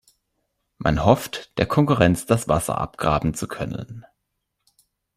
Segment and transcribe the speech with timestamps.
[0.79, 4.03] Man hofft, der Konkurrenz das Wasser abgraben zu können.